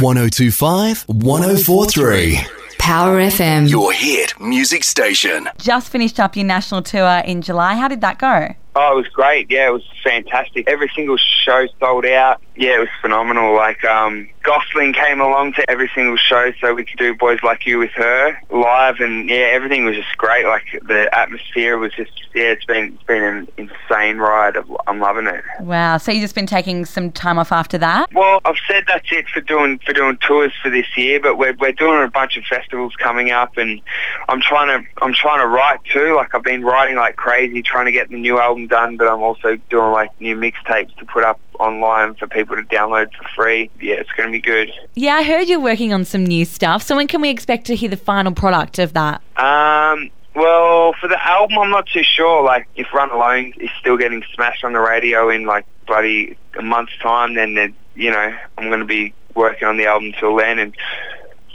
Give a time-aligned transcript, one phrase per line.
[0.00, 2.40] 1025 1043.
[2.78, 3.68] Power FM.
[3.68, 5.48] Your hit music station.
[5.58, 7.74] Just finished up your national tour in July.
[7.74, 8.54] How did that go?
[8.74, 9.50] Oh, it was great.
[9.50, 10.68] Yeah, it was fantastic.
[10.68, 12.40] Every single show sold out.
[12.56, 13.54] Yeah, it was phenomenal.
[13.54, 17.64] Like, um, Gossling came along to every single show so we could do Boys Like
[17.64, 20.44] You with her live and yeah, everything was just great.
[20.44, 24.56] Like the atmosphere was just, yeah, it's been, it's been an insane ride.
[24.86, 25.44] I'm loving it.
[25.60, 25.96] Wow.
[25.98, 28.12] So you've just been taking some time off after that?
[28.12, 31.54] Well, I've said that's it for doing, for doing tours for this year, but we're,
[31.60, 33.80] we're doing a bunch of festivals coming up and
[34.28, 36.16] I'm trying to, I'm trying to write too.
[36.16, 39.22] Like I've been writing like crazy, trying to get the new album done, but I'm
[39.22, 43.70] also doing like new mixtapes to put up online for people to download for free.
[43.80, 44.72] Yeah, it's going to be good.
[44.94, 46.82] Yeah, I heard you're working on some new stuff.
[46.82, 49.22] So when can we expect to hear the final product of that?
[49.36, 52.42] Um, well, for the album, I'm not too sure.
[52.42, 56.62] Like, if Run Alone is still getting smashed on the radio in like bloody a
[56.62, 60.36] month's time, then, then you know I'm going to be working on the album till
[60.36, 60.58] then.
[60.58, 60.74] And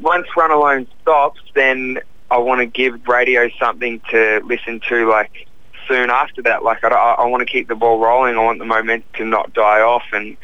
[0.00, 5.46] once Run Alone stops, then I want to give radio something to listen to, like
[5.88, 6.62] soon after that.
[6.62, 8.36] Like I, I want to keep the ball rolling.
[8.36, 10.04] I want the momentum to not die off.
[10.12, 10.36] And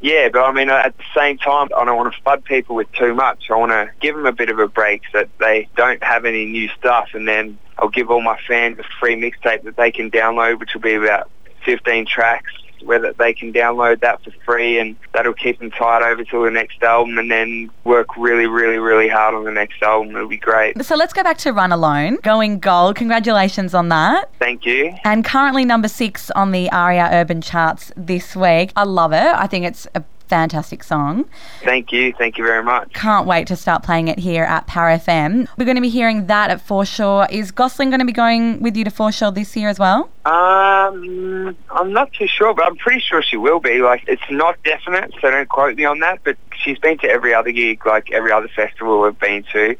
[0.00, 2.76] yeah, but I mean, uh, at the same time, I don't want to flood people
[2.76, 3.50] with too much.
[3.50, 6.24] I want to give them a bit of a break so that they don't have
[6.24, 7.10] any new stuff.
[7.14, 10.74] And then I'll give all my fans a free mixtape that they can download, which
[10.74, 11.30] will be about
[11.64, 12.52] 15 tracks
[12.84, 16.50] where they can download that for free and that'll keep them tied over till the
[16.50, 20.14] next album and then work really, really, really hard on the next album.
[20.14, 20.82] It'll be great.
[20.84, 22.96] So let's go back to Run Alone, going gold.
[22.96, 24.30] Congratulations on that.
[24.38, 24.94] Thank you.
[25.04, 28.72] And currently number six on the ARIA Urban charts this week.
[28.76, 29.18] I love it.
[29.18, 31.26] I think it's a fantastic song.
[31.62, 32.12] Thank you.
[32.12, 32.92] Thank you very much.
[32.92, 35.46] Can't wait to start playing it here at Power FM.
[35.56, 37.26] We're going to be hearing that at Foreshore.
[37.30, 40.10] Is Gossling going to be going with you to Foreshore this year as well?
[40.24, 43.80] Um, I'm not too sure, but I'm pretty sure she will be.
[43.80, 47.34] Like, it's not definite, so don't quote me on that, but she's been to every
[47.34, 49.76] other gig, like every other festival we've been to.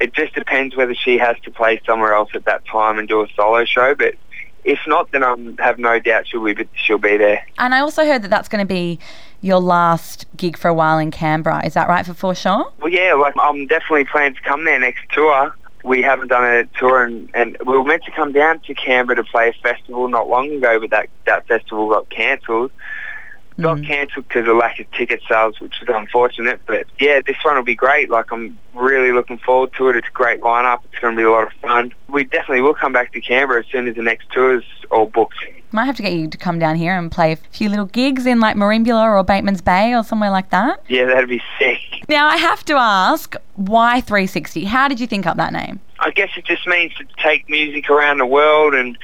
[0.00, 3.22] It just depends whether she has to play somewhere else at that time and do
[3.22, 4.14] a solo show, but
[4.66, 7.46] if not, then I have no doubt she'll be she'll be there.
[7.56, 8.98] And I also heard that that's going to be
[9.40, 11.64] your last gig for a while in Canberra.
[11.64, 12.72] Is that right for Foreshore?
[12.80, 15.54] Well, yeah, I'm definitely planning to come there next tour.
[15.84, 19.16] We haven't done a tour, and, and we were meant to come down to Canberra
[19.16, 22.72] to play a festival not long ago, but that that festival got cancelled
[23.60, 23.86] got mm.
[23.86, 26.60] cancelled because of lack of ticket sales, which is unfortunate.
[26.66, 28.10] But yeah, this one will be great.
[28.10, 29.96] Like I'm really looking forward to it.
[29.96, 30.80] It's a great lineup.
[30.92, 31.94] It's going to be a lot of fun.
[32.08, 35.06] We definitely will come back to Canberra as soon as the next tour is all
[35.06, 35.36] booked.
[35.72, 38.24] Might have to get you to come down here and play a few little gigs
[38.24, 40.82] in like Merimbula or Bateman's Bay or somewhere like that.
[40.88, 41.80] Yeah, that'd be sick.
[42.08, 44.64] Now I have to ask, why 360?
[44.64, 45.80] How did you think up that name?
[45.98, 48.96] I guess it just means to take music around the world and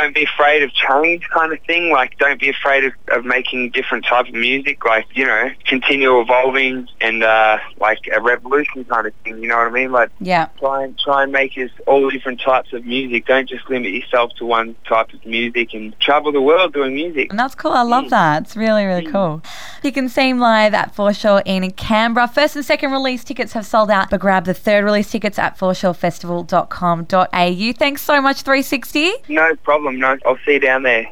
[0.00, 1.90] don't be afraid of change kind of thing.
[1.90, 4.84] Like, don't be afraid of, of making different type of music.
[4.84, 9.42] Like, you know, continue evolving and uh, like a revolution kind of thing.
[9.42, 9.92] You know what I mean?
[9.92, 10.48] Like, yeah.
[10.58, 13.26] Try and try and make us all different types of music.
[13.26, 17.30] Don't just limit yourself to one type of music and travel the world doing music.
[17.30, 17.72] And that's cool.
[17.72, 18.10] I love mm.
[18.10, 18.42] that.
[18.42, 19.12] It's really really mm.
[19.12, 19.42] cool.
[19.82, 22.28] You can see him live at Foreshore in Canberra.
[22.28, 25.58] First and second release tickets have sold out, but grab the third release tickets at
[25.58, 27.72] foreshorefestival.com.au.
[27.78, 29.12] Thanks so much, 360.
[29.28, 29.98] No problem.
[29.98, 31.06] No, I'll see you down there.